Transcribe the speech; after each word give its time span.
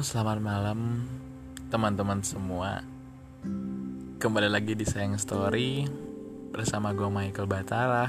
Selamat 0.00 0.40
malam 0.40 1.04
teman-teman 1.68 2.24
semua. 2.24 2.80
Kembali 4.16 4.48
lagi 4.48 4.72
di 4.72 4.88
Sayang 4.88 5.20
Story 5.20 5.84
bersama 6.48 6.96
gue 6.96 7.04
Michael 7.04 7.44
Batara. 7.44 8.08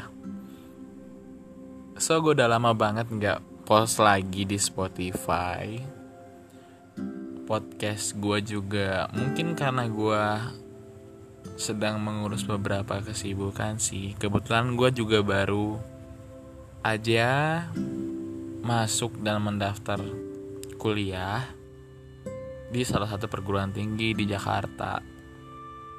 So, 1.99 2.23
gue 2.23 2.31
udah 2.39 2.47
lama 2.47 2.71
banget 2.71 3.11
nggak 3.11 3.67
post 3.67 3.99
lagi 3.99 4.47
di 4.47 4.55
Spotify. 4.55 5.83
Podcast 7.43 8.15
gue 8.15 8.39
juga 8.39 9.11
mungkin 9.11 9.51
karena 9.51 9.83
gue 9.91 10.23
sedang 11.59 11.99
mengurus 11.99 12.47
beberapa 12.47 13.03
kesibukan 13.03 13.83
sih. 13.83 14.15
Kebetulan 14.15 14.79
gue 14.79 14.95
juga 14.95 15.19
baru 15.19 15.75
aja 16.87 17.67
masuk 18.63 19.19
dan 19.19 19.43
mendaftar 19.43 19.99
kuliah 20.79 21.59
di 22.71 22.87
salah 22.87 23.11
satu 23.11 23.27
perguruan 23.27 23.75
tinggi 23.75 24.15
di 24.15 24.23
Jakarta. 24.23 24.95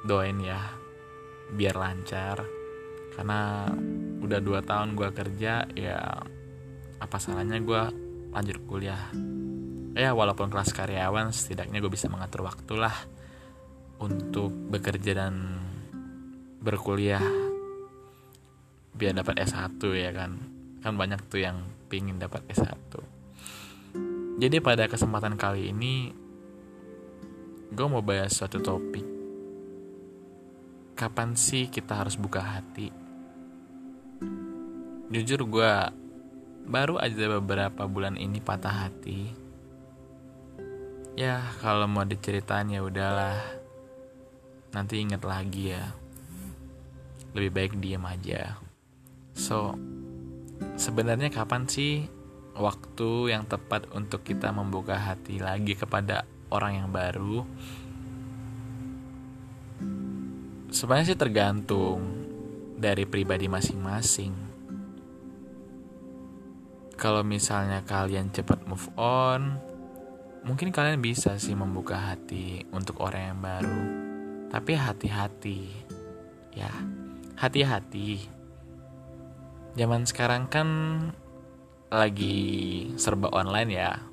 Doain 0.01 0.41
ya, 0.41 0.57
biar 1.53 1.77
lancar. 1.77 2.41
Karena 3.13 3.69
udah 4.25 4.39
dua 4.41 4.65
tahun 4.65 4.97
gue 4.97 5.09
kerja, 5.13 5.69
ya 5.77 6.01
apa 6.97 7.17
salahnya 7.21 7.61
gue 7.61 7.81
lanjut 8.33 8.57
kuliah. 8.65 9.13
Ya 9.93 10.17
walaupun 10.17 10.49
kelas 10.49 10.73
karyawan, 10.73 11.29
setidaknya 11.29 11.77
gue 11.77 11.93
bisa 11.93 12.09
mengatur 12.09 12.41
waktu 12.49 12.73
lah 12.73 12.97
untuk 14.01 14.49
bekerja 14.49 15.13
dan 15.13 15.61
berkuliah 16.57 17.21
biar 18.97 19.13
dapat 19.13 19.45
S1 19.45 19.77
ya 19.93 20.09
kan. 20.09 20.41
Kan 20.81 20.97
banyak 20.97 21.21
tuh 21.29 21.45
yang 21.45 21.61
pingin 21.85 22.17
dapat 22.17 22.41
S1. 22.49 22.97
Jadi 24.41 24.57
pada 24.57 24.89
kesempatan 24.89 25.37
kali 25.37 25.69
ini 25.69 26.22
gue 27.73 27.89
mau 27.89 28.05
bahas 28.05 28.37
suatu 28.37 28.61
topik. 28.61 29.01
Kapan 30.93 31.33
sih 31.33 31.73
kita 31.73 32.05
harus 32.05 32.13
buka 32.13 32.37
hati? 32.37 32.93
Jujur 35.09 35.41
gue 35.49 35.73
baru 36.69 37.01
aja 37.01 37.25
beberapa 37.41 37.89
bulan 37.89 38.13
ini 38.21 38.37
patah 38.37 38.85
hati. 38.85 39.33
Ya 41.17 41.41
kalau 41.65 41.89
mau 41.89 42.05
diceritain 42.05 42.69
ya 42.69 42.85
udahlah. 42.85 43.41
Nanti 44.77 45.01
inget 45.01 45.25
lagi 45.25 45.73
ya. 45.73 45.97
Lebih 47.33 47.51
baik 47.57 47.73
diam 47.81 48.05
aja. 48.05 48.61
So, 49.33 49.73
sebenarnya 50.77 51.33
kapan 51.33 51.65
sih 51.65 52.05
waktu 52.53 53.33
yang 53.33 53.49
tepat 53.49 53.89
untuk 53.97 54.21
kita 54.21 54.53
membuka 54.53 54.93
hati 54.93 55.41
lagi 55.41 55.73
kepada 55.73 56.29
orang 56.53 56.85
yang 56.85 56.89
baru? 56.93 57.41
Sebenarnya 60.69 61.09
sih 61.09 61.17
tergantung 61.17 61.99
dari 62.77 63.09
pribadi 63.09 63.49
masing-masing. 63.49 64.33
Kalau 66.93 67.25
misalnya 67.25 67.81
kalian 67.81 68.29
cepat 68.29 68.69
move 68.69 68.85
on, 68.93 69.57
mungkin 70.45 70.69
kalian 70.69 71.01
bisa 71.01 71.41
sih 71.41 71.57
membuka 71.57 71.97
hati 71.97 72.69
untuk 72.69 73.01
orang 73.01 73.33
yang 73.33 73.39
baru. 73.41 73.81
Tapi 74.53 74.71
hati-hati, 74.77 75.59
ya, 76.53 76.69
hati-hati 77.41 78.29
zaman 79.73 80.05
sekarang 80.05 80.45
kan 80.49 80.67
lagi 81.89 82.89
serba 82.97 83.29
online 83.33 83.71
ya. 83.73 84.12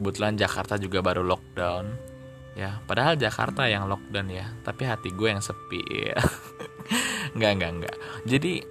Kebetulan 0.00 0.32
Jakarta 0.40 0.80
juga 0.80 1.04
baru 1.04 1.20
lockdown. 1.20 2.08
Ya, 2.56 2.80
padahal 2.88 3.20
Jakarta 3.20 3.68
yang 3.68 3.84
lockdown 3.84 4.32
ya, 4.32 4.48
tapi 4.64 4.88
hati 4.88 5.12
gue 5.12 5.28
yang 5.28 5.44
sepi 5.44 5.84
ya. 6.08 6.16
nggak, 7.36 7.52
nggak, 7.60 7.72
nggak. 7.84 7.96
Jadi 8.24 8.64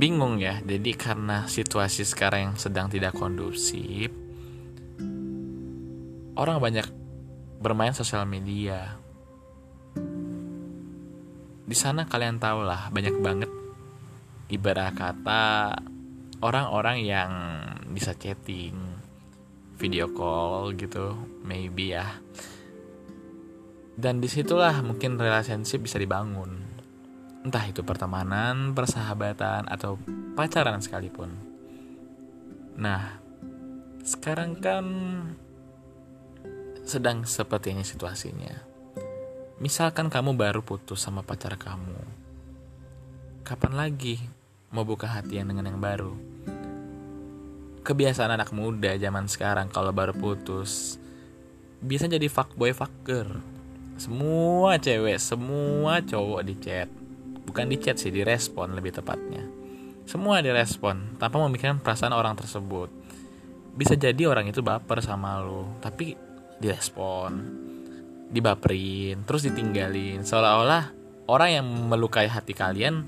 bingung 0.00 0.40
ya. 0.40 0.64
Jadi 0.64 0.96
karena 0.96 1.44
situasi 1.44 2.08
sekarang 2.08 2.40
yang 2.40 2.56
sedang 2.56 2.88
tidak 2.88 3.12
kondusif, 3.12 4.08
orang 6.40 6.56
banyak 6.56 6.88
bermain 7.60 7.92
sosial 7.92 8.24
media. 8.24 8.96
Di 11.68 11.76
sana 11.76 12.08
kalian 12.08 12.40
tahu 12.40 12.64
lah, 12.64 12.88
banyak 12.88 13.20
banget 13.20 13.52
ibarat 14.48 14.96
kata 14.96 15.74
orang-orang 16.40 17.02
yang 17.02 17.30
bisa 17.90 18.14
chatting 18.14 18.85
video 19.76 20.08
call 20.10 20.72
gitu 20.74 21.14
maybe 21.44 21.92
ya. 21.92 22.20
Dan 23.96 24.20
di 24.20 24.28
situlah 24.28 24.84
mungkin 24.84 25.16
relationship 25.16 25.84
bisa 25.84 25.96
dibangun. 25.96 26.64
Entah 27.44 27.64
itu 27.64 27.80
pertemanan 27.80 28.76
persahabatan 28.76 29.68
atau 29.70 29.96
pacaran 30.36 30.84
sekalipun. 30.84 31.32
Nah 32.76 33.16
sekarang 34.04 34.60
kan 34.60 34.84
sedang 36.84 37.24
seperti 37.24 37.72
ini 37.72 37.82
situasinya. 37.82 38.54
Misalkan 39.56 40.12
kamu 40.12 40.36
baru 40.36 40.60
putus 40.60 41.00
sama 41.00 41.24
pacar 41.24 41.56
kamu. 41.56 41.96
Kapan 43.40 43.72
lagi 43.72 44.20
mau 44.68 44.84
buka 44.84 45.08
hati 45.08 45.40
yang 45.40 45.48
dengan 45.48 45.72
yang 45.72 45.80
baru. 45.80 46.35
Kebiasaan 47.86 48.34
anak 48.34 48.50
muda 48.50 48.98
zaman 48.98 49.30
sekarang 49.30 49.70
kalau 49.70 49.94
baru 49.94 50.10
putus 50.10 50.98
bisa 51.78 52.10
jadi 52.10 52.26
fuckboy 52.26 52.74
fucker. 52.74 53.30
Semua 53.94 54.74
cewek, 54.74 55.22
semua 55.22 56.02
cowok 56.02 56.42
di 56.42 56.58
chat. 56.58 56.90
Bukan 57.46 57.70
di 57.70 57.78
chat 57.78 57.94
sih, 57.94 58.10
direspon 58.10 58.74
lebih 58.74 58.90
tepatnya. 58.90 59.46
Semua 60.02 60.42
direspon 60.42 61.14
tanpa 61.14 61.38
memikirkan 61.46 61.78
perasaan 61.78 62.10
orang 62.10 62.34
tersebut. 62.34 62.90
Bisa 63.78 63.94
jadi 63.94 64.26
orang 64.26 64.50
itu 64.50 64.66
baper 64.66 64.98
sama 64.98 65.38
lo, 65.38 65.78
tapi 65.78 66.18
direspon, 66.58 67.38
dibaperin, 68.34 69.22
terus 69.22 69.46
ditinggalin. 69.46 70.26
Seolah-olah 70.26 70.90
orang 71.30 71.62
yang 71.62 71.66
melukai 71.86 72.26
hati 72.26 72.50
kalian 72.50 73.06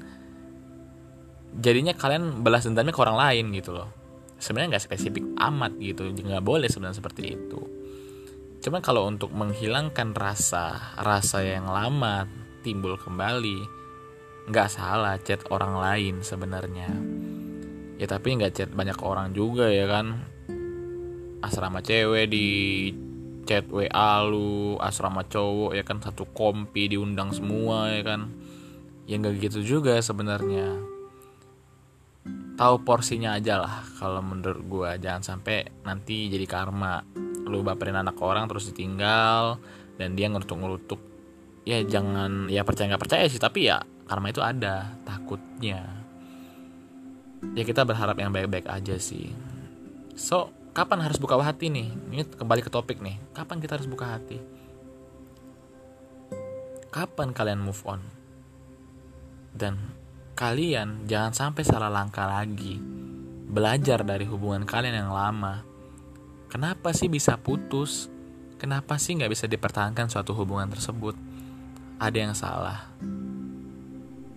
jadinya 1.58 1.98
kalian 1.98 2.46
balas 2.46 2.62
dendamnya 2.62 2.94
ke 2.94 3.02
orang 3.02 3.18
lain 3.18 3.50
gitu 3.58 3.74
loh 3.74 3.97
sebenarnya 4.38 4.78
nggak 4.78 4.86
spesifik 4.86 5.24
amat 5.36 5.76
gitu. 5.82 6.08
Nggak 6.08 6.46
boleh 6.46 6.70
sebenarnya 6.70 6.98
seperti 6.98 7.22
itu. 7.34 7.60
Cuman 8.58 8.80
kalau 8.82 9.06
untuk 9.06 9.30
menghilangkan 9.30 10.14
rasa 10.14 10.98
rasa 10.98 11.46
yang 11.46 11.70
lama 11.70 12.26
timbul 12.66 12.98
kembali 12.98 13.78
nggak 14.48 14.68
salah 14.72 15.14
chat 15.20 15.44
orang 15.52 15.78
lain 15.78 16.14
sebenarnya. 16.24 16.90
Ya 17.98 18.06
tapi 18.06 18.38
nggak 18.38 18.54
chat 18.54 18.70
banyak 18.72 18.98
orang 19.02 19.34
juga 19.34 19.70
ya 19.70 19.86
kan? 19.86 20.22
Asrama 21.38 21.82
cewek 21.82 22.30
di 22.30 22.46
chat 23.46 23.66
WA 23.70 24.22
lu 24.26 24.74
asrama 24.82 25.22
cowok 25.26 25.78
ya 25.78 25.84
kan? 25.86 26.02
Satu 26.02 26.26
kompi 26.30 26.90
diundang 26.90 27.30
semua 27.30 27.94
ya 27.94 28.02
kan? 28.02 28.32
Ya 29.06 29.22
nggak 29.22 29.38
gitu 29.38 29.62
juga 29.62 30.02
sebenarnya 30.02 30.97
tahu 32.58 32.82
porsinya 32.82 33.38
aja 33.38 33.62
lah. 33.62 33.86
Kalau 33.96 34.18
menurut 34.18 34.62
gue 34.66 34.90
jangan 34.98 35.22
sampai 35.22 35.86
nanti 35.86 36.26
jadi 36.26 36.44
karma. 36.44 37.06
Lu 37.46 37.62
baperin 37.62 37.96
anak 37.96 38.18
orang 38.18 38.50
terus 38.50 38.74
ditinggal 38.74 39.62
dan 39.96 40.18
dia 40.18 40.26
ngerutuk-ngerutuk 40.28 41.00
ya 41.62 41.84
jangan 41.84 42.50
ya 42.50 42.64
percaya 42.66 42.92
nggak 42.92 43.02
percaya 43.02 43.24
sih 43.28 43.40
tapi 43.40 43.70
ya 43.70 43.78
karma 44.10 44.34
itu 44.34 44.42
ada 44.42 44.98
takutnya. 45.06 45.86
Ya 47.54 47.62
kita 47.62 47.86
berharap 47.86 48.18
yang 48.18 48.34
baik-baik 48.34 48.66
aja 48.66 48.98
sih. 48.98 49.30
So 50.18 50.50
kapan 50.74 51.06
harus 51.06 51.22
buka 51.22 51.38
hati 51.38 51.70
nih? 51.70 51.94
Ini 52.10 52.26
kembali 52.34 52.60
ke 52.66 52.70
topik 52.74 52.98
nih. 52.98 53.16
Kapan 53.30 53.62
kita 53.62 53.78
harus 53.78 53.86
buka 53.86 54.18
hati? 54.18 54.42
Kapan 56.90 57.30
kalian 57.30 57.62
move 57.62 57.78
on? 57.86 58.02
Dan 59.54 59.97
kalian 60.38 61.10
jangan 61.10 61.34
sampai 61.34 61.66
salah 61.66 61.90
langkah 61.90 62.30
lagi. 62.30 62.78
Belajar 63.50 64.06
dari 64.06 64.22
hubungan 64.22 64.62
kalian 64.62 64.94
yang 64.94 65.10
lama. 65.10 65.66
Kenapa 66.46 66.94
sih 66.94 67.10
bisa 67.10 67.34
putus? 67.34 68.06
Kenapa 68.54 69.02
sih 69.02 69.18
nggak 69.18 69.34
bisa 69.34 69.50
dipertahankan 69.50 70.06
suatu 70.06 70.38
hubungan 70.38 70.70
tersebut? 70.70 71.18
Ada 71.98 72.18
yang 72.22 72.34
salah. 72.38 72.86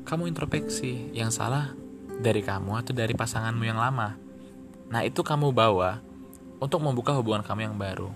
Kamu 0.02 0.26
introspeksi, 0.26 1.14
yang 1.14 1.30
salah 1.30 1.78
dari 2.18 2.42
kamu 2.42 2.82
atau 2.82 2.98
dari 2.98 3.14
pasanganmu 3.14 3.62
yang 3.62 3.78
lama. 3.78 4.18
Nah 4.90 5.06
itu 5.06 5.22
kamu 5.22 5.54
bawa 5.54 6.02
untuk 6.58 6.82
membuka 6.82 7.14
hubungan 7.14 7.46
kamu 7.46 7.70
yang 7.70 7.78
baru. 7.78 8.10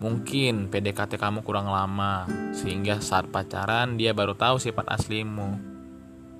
Mungkin 0.00 0.72
PDKT 0.72 1.20
kamu 1.20 1.44
kurang 1.44 1.68
lama, 1.68 2.24
sehingga 2.56 3.04
saat 3.04 3.28
pacaran 3.28 4.00
dia 4.00 4.16
baru 4.16 4.32
tahu 4.32 4.56
sifat 4.56 4.88
aslimu 4.88 5.73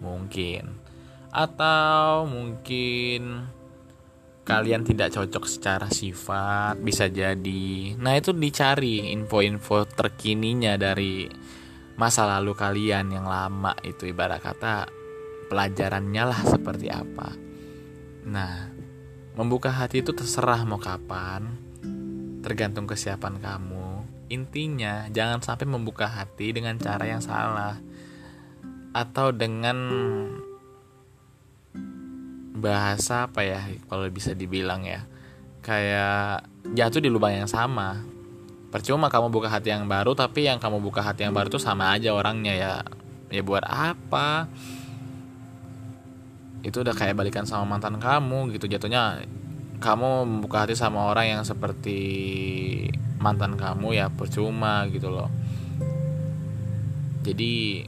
mungkin. 0.04 0.76
Atau 1.32 2.28
mungkin 2.28 3.48
kalian 4.44 4.84
tidak 4.84 5.16
cocok 5.16 5.44
secara 5.48 5.88
sifat 5.88 6.76
bisa 6.84 7.08
jadi. 7.08 7.96
Nah 7.96 8.12
itu 8.14 8.36
dicari 8.36 9.10
info-info 9.16 9.88
terkininya 9.88 10.76
dari 10.76 11.24
masa 11.96 12.28
lalu 12.28 12.52
kalian 12.52 13.08
yang 13.08 13.24
lama 13.24 13.72
itu 13.80 14.12
ibarat 14.12 14.44
kata 14.44 14.84
pelajarannya 15.48 16.22
lah 16.28 16.40
seperti 16.44 16.92
apa. 16.92 17.32
Nah 18.28 18.68
membuka 19.34 19.72
hati 19.72 20.04
itu 20.04 20.12
terserah 20.12 20.62
mau 20.68 20.78
kapan 20.78 21.48
tergantung 22.44 22.84
kesiapan 22.84 23.40
kamu. 23.40 24.04
Intinya 24.28 25.08
jangan 25.08 25.40
sampai 25.40 25.64
membuka 25.64 26.04
hati 26.04 26.52
dengan 26.52 26.76
cara 26.76 27.08
yang 27.08 27.24
salah 27.24 27.80
atau 28.94 29.34
dengan 29.34 29.76
bahasa 32.54 33.26
apa 33.26 33.42
ya 33.42 33.60
kalau 33.90 34.06
bisa 34.08 34.32
dibilang 34.32 34.86
ya. 34.86 35.02
Kayak 35.60 36.46
jatuh 36.72 37.02
di 37.02 37.10
lubang 37.10 37.34
yang 37.34 37.50
sama. 37.50 38.00
Percuma 38.70 39.10
kamu 39.10 39.34
buka 39.34 39.50
hati 39.50 39.74
yang 39.74 39.90
baru 39.90 40.14
tapi 40.14 40.46
yang 40.46 40.62
kamu 40.62 40.78
buka 40.78 41.02
hati 41.02 41.26
yang 41.26 41.34
baru 41.34 41.50
tuh 41.50 41.60
sama 41.60 41.90
aja 41.90 42.14
orangnya 42.14 42.54
ya. 42.54 42.72
Ya 43.34 43.42
buat 43.42 43.66
apa? 43.66 44.46
Itu 46.62 46.86
udah 46.86 46.94
kayak 46.94 47.18
balikan 47.18 47.44
sama 47.44 47.66
mantan 47.66 47.98
kamu 47.98 48.54
gitu. 48.54 48.70
Jatuhnya 48.70 49.26
kamu 49.82 50.24
membuka 50.24 50.64
hati 50.64 50.78
sama 50.78 51.10
orang 51.10 51.36
yang 51.38 51.42
seperti 51.42 51.98
mantan 53.18 53.58
kamu 53.58 53.98
ya 53.98 54.06
percuma 54.08 54.86
gitu 54.88 55.10
loh. 55.10 55.28
Jadi 57.24 57.84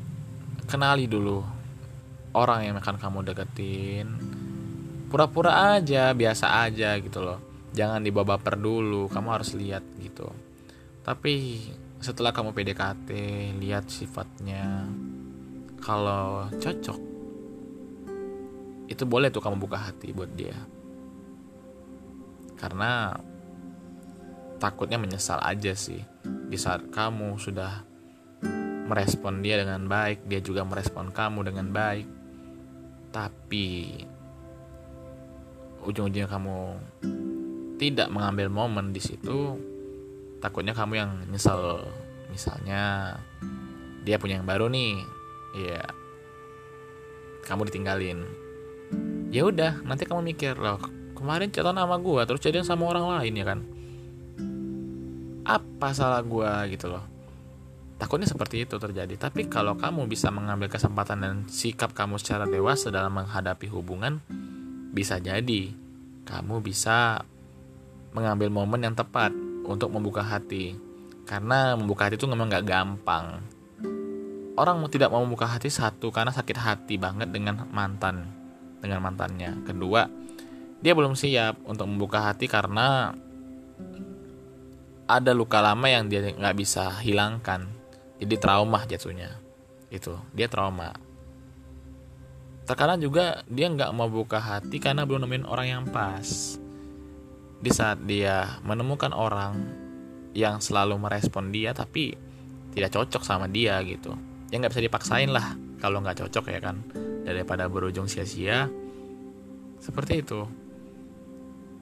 kenali 0.67 1.07
dulu 1.07 1.41
orang 2.37 2.69
yang 2.69 2.77
akan 2.77 2.97
kamu 3.01 3.19
deketin. 3.33 4.07
Pura-pura 5.09 5.79
aja 5.79 6.13
biasa 6.13 6.67
aja 6.67 6.99
gitu 7.01 7.25
loh. 7.25 7.41
Jangan 7.73 8.03
dibawa 8.05 8.37
baper 8.37 8.61
dulu 8.61 9.09
kamu 9.09 9.29
harus 9.33 9.55
lihat 9.57 9.83
gitu. 10.03 10.29
Tapi 11.07 11.63
setelah 12.03 12.35
kamu 12.35 12.53
PDKT 12.53 13.11
lihat 13.63 13.89
sifatnya. 13.89 14.85
Kalau 15.81 16.51
cocok 16.51 16.99
itu 18.87 19.03
boleh 19.07 19.31
tuh 19.31 19.43
kamu 19.43 19.57
buka 19.59 19.79
hati 19.91 20.11
buat 20.11 20.31
dia. 20.35 20.57
Karena 22.59 23.15
takutnya 24.59 24.99
menyesal 24.99 25.39
aja 25.43 25.73
sih. 25.77 26.01
Di 26.25 26.59
saat 26.59 26.91
kamu 26.91 27.37
sudah 27.39 27.96
merespon 28.87 29.43
dia 29.43 29.59
dengan 29.59 29.83
baik 29.91 30.31
dia 30.31 30.39
juga 30.39 30.63
merespon 30.63 31.11
kamu 31.11 31.51
dengan 31.51 31.67
baik. 31.75 32.07
Tapi 33.11 33.67
ujung-ujungnya 35.83 36.31
kamu 36.31 36.57
tidak 37.77 38.09
mengambil 38.09 38.49
momen 38.49 38.95
di 38.95 39.03
situ 39.03 39.59
takutnya 40.39 40.73
kamu 40.73 40.93
yang 40.97 41.11
nyesel. 41.29 41.83
Misalnya 42.31 43.15
dia 44.07 44.17
punya 44.23 44.39
yang 44.39 44.47
baru 44.47 44.71
nih 44.71 45.03
ya 45.59 45.83
kamu 47.43 47.67
ditinggalin. 47.71 48.23
Ya 49.35 49.43
udah 49.43 49.83
nanti 49.83 50.07
kamu 50.07 50.23
mikir 50.23 50.55
loh 50.55 50.79
kemarin 51.17 51.51
cerita 51.51 51.73
nama 51.73 51.97
gue 51.99 52.23
terus 52.29 52.45
jadian 52.45 52.63
sama 52.63 52.87
orang 52.87 53.19
lain 53.19 53.35
ya 53.35 53.45
kan? 53.45 53.61
Apa 55.47 55.95
salah 55.95 56.23
gue 56.23 56.51
gitu 56.75 56.91
loh 56.91 57.16
takutnya 57.97 58.29
seperti 58.29 58.69
itu 58.69 58.77
terjadi 58.77 59.17
tapi 59.17 59.49
kalau 59.49 59.77
kamu 59.77 60.05
bisa 60.09 60.29
mengambil 60.29 60.69
kesempatan 60.69 61.19
dan 61.21 61.35
sikap 61.49 61.97
kamu 61.97 62.21
secara 62.21 62.45
dewasa 62.45 62.93
dalam 62.93 63.17
menghadapi 63.17 63.69
hubungan 63.73 64.21
bisa 64.93 65.17
jadi 65.21 65.73
kamu 66.27 66.59
bisa 66.59 67.23
mengambil 68.17 68.49
momen 68.49 68.81
yang 68.81 68.97
tepat 68.99 69.31
untuk 69.69 69.93
membuka 69.93 70.25
hati. 70.25 70.75
Karena 71.29 71.79
membuka 71.79 72.09
hati 72.09 72.17
itu 72.17 72.25
memang 72.25 72.49
gak 72.49 72.65
gampang. 72.65 73.45
Orang 74.57 74.81
tidak 74.89 75.13
mau 75.13 75.21
membuka 75.21 75.45
hati 75.45 75.69
satu 75.69 76.09
karena 76.09 76.33
sakit 76.33 76.57
hati 76.57 76.97
banget 76.97 77.29
dengan 77.29 77.69
mantan, 77.69 78.25
dengan 78.81 79.05
mantannya. 79.05 79.53
Kedua, 79.69 80.09
dia 80.81 80.97
belum 80.97 81.13
siap 81.13 81.61
untuk 81.69 81.85
membuka 81.85 82.25
hati 82.25 82.49
karena 82.49 83.13
ada 85.07 85.33
luka 85.37 85.61
lama 85.61 85.85
yang 85.93 86.09
dia 86.09 86.25
nggak 86.33 86.57
bisa 86.57 86.89
hilangkan. 87.05 87.69
Jadi 88.17 88.35
trauma 88.41 88.85
jatuhnya. 88.89 89.37
Itu, 89.93 90.17
dia 90.33 90.49
trauma. 90.49 90.97
Terkadang 92.67 92.99
juga 92.99 93.47
dia 93.47 93.71
nggak 93.71 93.95
mau 93.95 94.11
buka 94.11 94.43
hati 94.43 94.83
karena 94.83 95.07
belum 95.07 95.23
nemuin 95.23 95.47
orang 95.47 95.67
yang 95.71 95.85
pas. 95.87 96.59
Di 97.63 97.71
saat 97.71 98.03
dia 98.03 98.59
menemukan 98.67 99.15
orang 99.15 99.55
yang 100.35 100.59
selalu 100.59 100.99
merespon 100.99 101.55
dia 101.55 101.73
tapi 101.73 102.13
tidak 102.75 102.93
cocok 102.93 103.23
sama 103.23 103.47
dia 103.47 103.79
gitu. 103.87 104.13
Ya 104.51 104.59
nggak 104.59 104.75
bisa 104.75 104.83
dipaksain 104.85 105.31
lah 105.31 105.55
kalau 105.79 106.03
nggak 106.03 106.27
cocok 106.27 106.51
ya 106.51 106.59
kan. 106.59 106.83
Daripada 107.23 107.71
berujung 107.71 108.11
sia-sia. 108.11 108.67
Seperti 109.79 110.27
itu. 110.27 110.43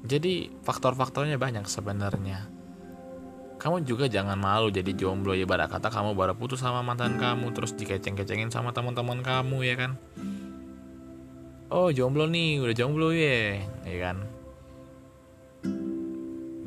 Jadi 0.05 0.53
faktor-faktornya 0.61 1.41
banyak 1.41 1.65
sebenarnya 1.65 2.54
kamu 3.55 3.87
juga 3.87 4.11
jangan 4.11 4.37
malu 4.37 4.69
jadi 4.69 4.91
jomblo 4.93 5.33
ya 5.33 5.47
pada 5.47 5.71
kata 5.71 5.89
kamu 5.89 6.19
baru 6.19 6.35
putus 6.35 6.61
sama 6.61 6.83
mantan 6.83 7.17
kamu 7.17 7.55
terus 7.55 7.73
dikeceng-kecengin 7.79 8.51
sama 8.51 8.75
teman-teman 8.75 9.23
kamu 9.23 9.63
ya 9.63 9.75
kan? 9.79 9.97
Oh 11.71 11.89
jomblo 11.89 12.27
nih 12.29 12.61
udah 12.61 12.75
jomblo 12.77 13.15
ya 13.15 13.63
ya 13.87 13.97
kan? 14.11 14.17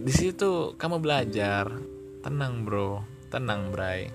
Di 0.07 0.13
situ 0.16 0.74
kamu 0.80 1.04
belajar. 1.04 1.68
Tenang 2.24 2.63
bro. 2.63 3.04
Tenang 3.28 3.75
bray. 3.75 4.07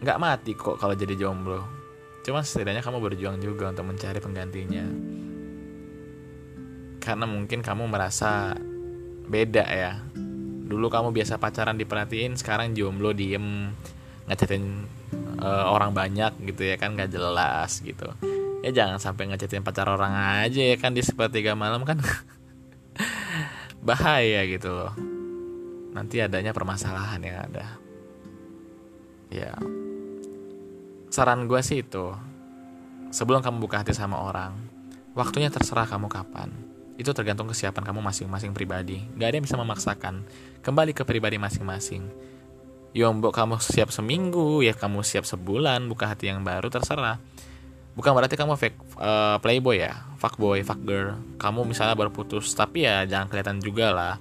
Nggak 0.00 0.20
mati 0.22 0.54
kok 0.54 0.78
kalau 0.78 0.94
jadi 0.94 1.18
jomblo. 1.18 1.66
Cuma 2.22 2.46
setidaknya 2.46 2.80
kamu 2.80 3.02
berjuang 3.02 3.42
juga 3.42 3.74
untuk 3.74 3.90
mencari 3.90 4.22
penggantinya. 4.22 4.86
Karena 7.00 7.24
mungkin 7.26 7.60
kamu 7.60 7.90
merasa 7.90 8.54
beda 9.30 9.64
ya 9.70 10.09
dulu 10.70 10.86
kamu 10.86 11.10
biasa 11.10 11.42
pacaran 11.42 11.74
diperhatiin 11.74 12.38
sekarang 12.38 12.78
jomblo 12.78 13.10
diem 13.10 13.74
ngacetin 14.30 14.86
uh, 15.42 15.66
orang 15.74 15.90
banyak 15.90 16.30
gitu 16.46 16.62
ya 16.70 16.78
kan 16.78 16.94
nggak 16.94 17.10
jelas 17.10 17.82
gitu. 17.82 18.06
Ya 18.62 18.70
jangan 18.70 19.02
sampai 19.02 19.26
ngechatin 19.26 19.66
pacar 19.66 19.90
orang 19.90 20.14
aja 20.46 20.62
ya 20.62 20.76
kan 20.78 20.94
di 20.94 21.02
sepertiga 21.02 21.58
malam 21.58 21.82
kan. 21.82 21.98
Bahaya 23.86 24.46
gitu 24.46 24.70
loh. 24.70 24.94
Nanti 25.90 26.22
adanya 26.22 26.54
permasalahan 26.54 27.18
yang 27.18 27.38
ada. 27.50 27.66
Ya. 29.34 29.58
Saran 31.10 31.50
gue 31.50 31.58
sih 31.66 31.82
itu. 31.82 32.14
Sebelum 33.10 33.42
kamu 33.42 33.58
buka 33.58 33.82
hati 33.82 33.90
sama 33.90 34.22
orang 34.22 34.54
waktunya 35.18 35.50
terserah 35.50 35.90
kamu 35.90 36.06
kapan 36.06 36.69
itu 37.00 37.16
tergantung 37.16 37.48
kesiapan 37.48 37.80
kamu 37.80 38.04
masing-masing 38.04 38.52
pribadi. 38.52 39.00
Gak 39.16 39.32
ada 39.32 39.36
yang 39.40 39.46
bisa 39.48 39.56
memaksakan. 39.56 40.20
Kembali 40.60 40.92
ke 40.92 41.08
pribadi 41.08 41.40
masing-masing. 41.40 42.04
Yombok 42.92 43.32
kamu 43.32 43.56
siap 43.56 43.88
seminggu 43.88 44.60
ya 44.60 44.76
kamu 44.76 45.00
siap 45.00 45.24
sebulan 45.24 45.88
buka 45.88 46.12
hati 46.12 46.28
yang 46.28 46.44
baru 46.44 46.68
terserah. 46.68 47.16
Bukan 47.96 48.12
berarti 48.12 48.36
kamu 48.36 48.60
fake 48.60 49.00
uh, 49.00 49.40
playboy 49.40 49.80
ya 49.80 49.96
fuck 50.20 50.36
boy 50.36 50.62
fuck 50.62 50.78
girl 50.84 51.18
kamu 51.42 51.66
misalnya 51.66 51.98
baru 51.98 52.12
putus 52.12 52.52
tapi 52.54 52.84
ya 52.84 53.08
jangan 53.08 53.32
kelihatan 53.32 53.64
juga 53.64 53.96
lah. 53.96 54.14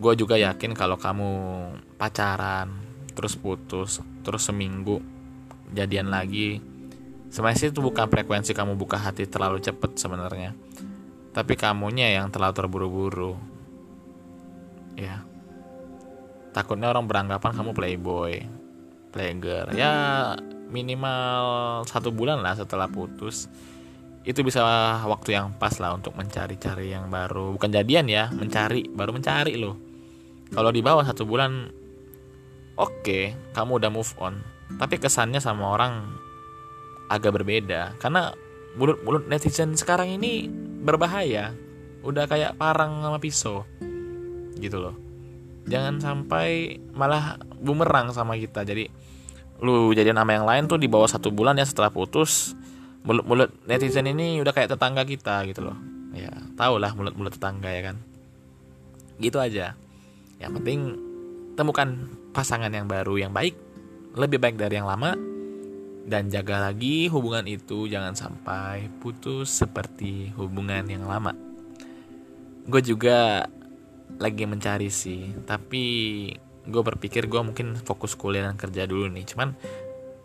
Gue 0.00 0.16
juga 0.16 0.40
yakin 0.40 0.72
kalau 0.72 0.96
kamu 0.96 1.30
pacaran 2.00 2.72
terus 3.12 3.36
putus 3.36 4.00
terus 4.24 4.48
seminggu 4.48 5.04
jadian 5.76 6.08
lagi. 6.08 6.64
Sebenarnya 7.28 7.68
itu 7.68 7.84
bukan 7.84 8.08
frekuensi 8.08 8.56
kamu 8.56 8.78
buka 8.80 8.96
hati 8.96 9.28
terlalu 9.28 9.60
cepet 9.60 10.00
sebenarnya 10.00 10.56
tapi 11.32 11.54
kamunya 11.54 12.12
yang 12.18 12.32
terlalu 12.32 12.54
terburu-buru. 12.56 13.32
Ya. 14.98 15.22
Takutnya 16.50 16.90
orang 16.90 17.06
beranggapan 17.06 17.52
kamu 17.54 17.70
playboy 17.76 18.58
playgirl. 19.12 19.72
Ya 19.76 20.34
minimal 20.68 21.82
satu 21.88 22.12
bulan 22.12 22.44
lah 22.44 22.56
setelah 22.56 22.88
putus. 22.88 23.48
Itu 24.26 24.44
bisa 24.44 24.60
waktu 25.08 25.38
yang 25.38 25.56
pas 25.56 25.78
lah 25.80 25.96
untuk 25.96 26.12
mencari-cari 26.18 26.92
yang 26.92 27.08
baru. 27.08 27.56
Bukan 27.56 27.72
jadian 27.72 28.10
ya 28.10 28.28
mencari. 28.32 28.88
Baru 28.90 29.16
mencari 29.16 29.56
loh. 29.56 29.78
Kalau 30.52 30.72
di 30.72 30.80
bawah 30.80 31.04
satu 31.04 31.28
bulan 31.28 31.68
oke 32.76 33.04
okay, 33.04 33.36
kamu 33.52 33.80
udah 33.80 33.90
move 33.92 34.12
on. 34.20 34.40
Tapi 34.76 35.00
kesannya 35.00 35.40
sama 35.40 35.72
orang 35.72 36.12
agak 37.08 37.40
berbeda. 37.40 37.96
Karena 37.96 38.32
mulut-mulut 38.76 39.26
netizen 39.26 39.72
sekarang 39.74 40.20
ini 40.20 40.67
berbahaya 40.78 41.52
udah 42.06 42.24
kayak 42.30 42.54
parang 42.54 43.02
sama 43.02 43.18
pisau 43.18 43.66
gitu 44.58 44.78
loh. 44.78 44.94
Jangan 45.68 46.00
sampai 46.00 46.80
malah 46.96 47.36
bumerang 47.60 48.14
sama 48.14 48.38
kita. 48.40 48.64
Jadi 48.64 48.88
lu 49.58 49.90
jadi 49.92 50.14
nama 50.14 50.30
yang 50.32 50.46
lain 50.46 50.64
tuh 50.70 50.78
di 50.78 50.86
bawah 50.86 51.10
satu 51.10 51.34
bulan 51.34 51.58
ya 51.58 51.66
setelah 51.66 51.90
putus 51.90 52.54
mulut-mulut 53.02 53.50
netizen 53.66 54.06
ini 54.06 54.38
udah 54.42 54.54
kayak 54.54 54.74
tetangga 54.74 55.02
kita 55.04 55.44
gitu 55.50 55.66
loh. 55.68 55.76
Ya 56.14 56.32
tahu 56.56 56.80
lah 56.80 56.94
mulut-mulut 56.96 57.36
tetangga 57.36 57.68
ya 57.68 57.92
kan. 57.92 57.96
Gitu 59.18 59.36
aja. 59.36 59.74
Yang 60.38 60.52
penting 60.62 60.80
temukan 61.58 62.06
pasangan 62.30 62.70
yang 62.70 62.86
baru 62.86 63.18
yang 63.18 63.34
baik 63.34 63.58
lebih 64.14 64.38
baik 64.38 64.56
dari 64.56 64.78
yang 64.78 64.86
lama 64.86 65.18
dan 66.08 66.32
jaga 66.32 66.72
lagi 66.72 67.12
hubungan 67.12 67.44
itu 67.44 67.84
jangan 67.84 68.16
sampai 68.16 68.88
putus 69.04 69.52
seperti 69.52 70.32
hubungan 70.40 70.88
yang 70.88 71.04
lama. 71.04 71.36
Gue 72.64 72.80
juga 72.80 73.44
lagi 74.16 74.48
mencari 74.48 74.88
sih 74.88 75.36
tapi 75.44 75.84
gue 76.64 76.82
berpikir 76.82 77.28
gue 77.28 77.40
mungkin 77.44 77.76
fokus 77.76 78.16
kuliah 78.16 78.48
dan 78.48 78.56
kerja 78.56 78.88
dulu 78.88 79.12
nih. 79.12 79.28
Cuman 79.28 79.52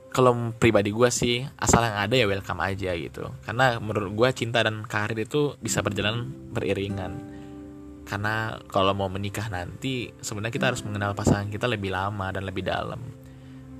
kalau 0.07 0.55
pribadi 0.55 0.95
gue 0.95 1.09
sih 1.11 1.43
asal 1.59 1.83
yang 1.83 1.99
ada 1.99 2.15
ya 2.15 2.31
welcome 2.31 2.63
aja 2.63 2.95
gitu. 2.95 3.27
Karena 3.43 3.75
menurut 3.83 4.15
gue 4.15 4.29
cinta 4.31 4.63
dan 4.63 4.87
karir 4.87 5.19
itu 5.19 5.59
bisa 5.59 5.83
berjalan 5.83 6.31
beriringan. 6.55 7.11
Karena 8.07 8.55
kalau 8.71 8.95
mau 8.95 9.11
menikah 9.11 9.51
nanti 9.51 10.15
sebenarnya 10.23 10.55
kita 10.55 10.65
harus 10.71 10.83
mengenal 10.87 11.11
pasangan 11.11 11.51
kita 11.51 11.67
lebih 11.67 11.91
lama 11.91 12.31
dan 12.31 12.47
lebih 12.47 12.63
dalam. 12.63 13.03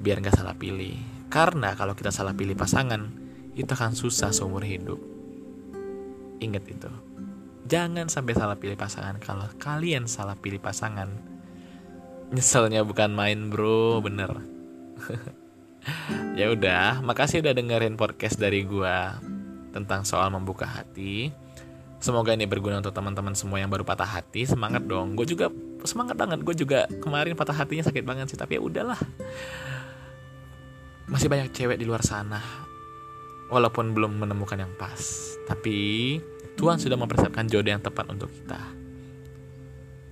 Biar 0.04 0.20
nggak 0.20 0.36
salah 0.36 0.56
pilih 0.56 1.13
karena 1.34 1.74
kalau 1.74 1.98
kita 1.98 2.14
salah 2.14 2.38
pilih 2.38 2.54
pasangan 2.54 3.10
itu 3.58 3.66
akan 3.66 3.98
susah 3.98 4.30
seumur 4.30 4.62
hidup. 4.62 5.02
Ingat 6.38 6.64
itu. 6.70 6.92
Jangan 7.66 8.06
sampai 8.06 8.38
salah 8.38 8.54
pilih 8.54 8.78
pasangan. 8.78 9.18
Kalau 9.18 9.50
kalian 9.58 10.06
salah 10.06 10.38
pilih 10.38 10.62
pasangan 10.62 11.10
nyeselnya 12.30 12.86
bukan 12.86 13.18
main 13.18 13.50
bro. 13.50 13.98
Bener. 14.06 14.30
Ya 16.40 16.48
udah 16.48 17.04
makasih 17.04 17.44
udah 17.44 17.52
dengerin 17.52 18.00
podcast 18.00 18.40
dari 18.40 18.64
gua 18.64 19.20
tentang 19.76 20.08
soal 20.08 20.32
membuka 20.32 20.64
hati. 20.64 21.36
Semoga 22.00 22.32
ini 22.32 22.48
berguna 22.48 22.80
untuk 22.80 22.96
teman-teman 22.96 23.36
semua 23.36 23.60
yang 23.60 23.68
baru 23.68 23.84
patah 23.84 24.08
hati. 24.08 24.48
Semangat 24.48 24.88
dong. 24.88 25.20
Gue 25.20 25.28
juga 25.28 25.52
semangat 25.84 26.16
banget. 26.16 26.40
Gue 26.40 26.56
juga 26.56 26.88
kemarin 27.04 27.36
patah 27.36 27.52
hatinya 27.52 27.84
sakit 27.84 28.00
banget 28.08 28.32
sih 28.32 28.40
tapi 28.40 28.56
ya 28.56 28.64
udahlah 28.64 28.96
masih 31.08 31.28
banyak 31.28 31.52
cewek 31.52 31.80
di 31.80 31.86
luar 31.88 32.04
sana. 32.04 32.40
Walaupun 33.52 33.94
belum 33.94 34.18
menemukan 34.18 34.58
yang 34.58 34.74
pas 34.80 35.34
tapi 35.44 36.18
Tuhan 36.56 36.80
sudah 36.80 36.96
mempersiapkan 36.96 37.50
jodoh 37.50 37.72
yang 37.74 37.84
tepat 37.84 38.08
untuk 38.14 38.32
kita. 38.32 38.62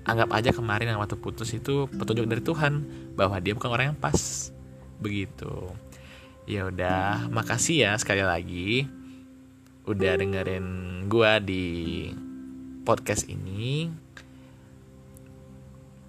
Anggap 0.02 0.30
aja 0.34 0.52
kemarin 0.52 0.92
yang 0.92 1.00
waktu 1.00 1.16
putus 1.16 1.54
itu 1.54 1.86
petunjuk 1.88 2.26
dari 2.26 2.42
Tuhan 2.42 2.84
bahwa 3.14 3.38
dia 3.38 3.54
bukan 3.54 3.70
orang 3.72 3.86
yang 3.94 4.00
pas. 4.00 4.50
Begitu. 4.98 5.70
Ya 6.50 6.68
udah 6.68 7.30
makasih 7.30 7.86
ya 7.86 7.92
sekali 8.02 8.26
lagi 8.26 8.90
udah 9.86 10.14
dengerin 10.18 10.66
gua 11.06 11.38
di 11.38 12.10
podcast 12.82 13.30
ini. 13.30 13.94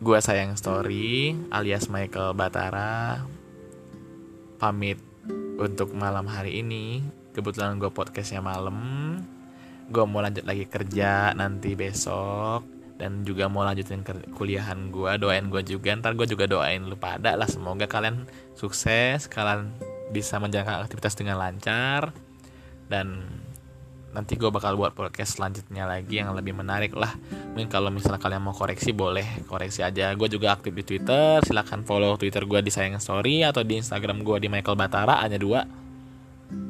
Gua 0.02 0.18
sayang 0.18 0.56
story 0.58 1.36
alias 1.52 1.86
Michael 1.92 2.34
Batara 2.34 3.22
pamit 4.62 5.02
untuk 5.59 5.90
malam 5.90 6.31
hari 6.31 6.62
ini. 6.62 7.02
Kebetulan 7.35 7.83
gue 7.83 7.90
podcastnya 7.90 8.38
malam. 8.38 9.19
Gue 9.90 10.07
mau 10.07 10.23
lanjut 10.23 10.47
lagi 10.47 10.71
kerja 10.71 11.35
nanti 11.35 11.75
besok. 11.75 12.62
Dan 12.95 13.26
juga 13.26 13.50
mau 13.50 13.66
lanjutin 13.66 14.07
kuliahan 14.31 14.95
gue 14.95 15.19
doain 15.19 15.50
gue 15.50 15.66
juga. 15.66 15.90
Ntar 15.99 16.14
gue 16.14 16.31
juga 16.31 16.47
doain 16.47 16.78
lu 16.78 16.95
pada 16.95 17.35
lah. 17.35 17.50
Semoga 17.50 17.90
kalian 17.90 18.23
sukses 18.54 19.26
kalian 19.26 19.75
bisa 20.14 20.38
menjalankan 20.38 20.87
aktivitas 20.87 21.19
dengan 21.19 21.42
lancar. 21.42 22.14
Dan 22.87 23.19
nanti 24.12 24.37
gue 24.37 24.52
bakal 24.52 24.76
buat 24.76 24.92
podcast 24.92 25.40
selanjutnya 25.40 25.88
lagi 25.88 26.21
yang 26.21 26.37
lebih 26.37 26.52
menarik 26.52 26.92
lah. 26.92 27.16
Mungkin 27.57 27.73
kalau 27.73 27.88
misalnya 27.88 28.21
kalian 28.21 28.45
mau 28.45 28.52
koreksi 28.52 28.92
boleh 28.92 29.25
koreksi 29.49 29.81
aja. 29.81 30.12
Gue 30.12 30.28
juga 30.28 30.52
aktif 30.52 30.76
di 30.76 30.85
twitter 30.85 31.40
silahkan 31.45 31.81
follow 31.85 32.21
twitter 32.21 32.45
gue 32.45 32.61
di 32.61 32.69
sayang 32.69 33.00
story 33.00 33.40
atau 33.42 33.64
di 33.64 33.81
instagram 33.81 34.21
gue 34.21 34.37
di 34.45 34.49
michael 34.52 34.76
batara 34.76 35.25
hanya 35.25 35.40
dua. 35.40 35.64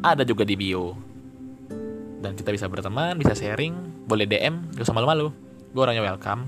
Ada 0.07 0.23
juga 0.23 0.47
di 0.47 0.55
bio. 0.55 0.95
Dan 2.23 2.39
kita 2.39 2.55
bisa 2.55 2.71
berteman 2.71 3.19
bisa 3.19 3.35
sharing 3.35 4.07
boleh 4.07 4.31
dm 4.31 4.71
gak 4.79 4.87
usah 4.87 4.95
malu-malu. 4.95 5.35
Gue 5.75 5.83
orangnya 5.83 6.07
welcome. 6.07 6.47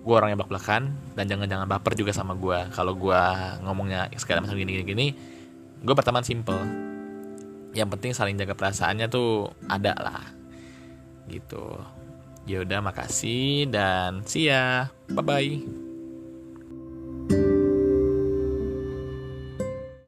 Gue 0.00 0.14
orangnya 0.14 0.38
belak 0.38 0.50
belakan 0.54 0.94
dan 1.18 1.28
jangan 1.28 1.46
jangan 1.50 1.66
baper 1.68 1.92
juga 1.98 2.14
sama 2.14 2.32
gue 2.38 2.56
kalau 2.72 2.96
gue 2.96 3.22
ngomongnya 3.66 4.08
segala 4.16 4.40
macam 4.40 4.56
gini 4.56 4.80
gini 4.80 4.84
gini 4.88 5.06
gue 5.80 5.92
berteman 5.92 6.24
simple 6.24 6.89
yang 7.76 7.88
penting 7.90 8.12
saling 8.16 8.36
jaga 8.38 8.54
perasaannya 8.54 9.06
tuh 9.10 9.50
ada 9.70 9.94
lah. 9.98 10.24
Gitu. 11.30 11.64
Yaudah 12.48 12.82
makasih 12.82 13.70
dan 13.70 14.26
see 14.26 14.50
ya. 14.50 14.90
Bye 15.12 15.22
bye 15.22 15.89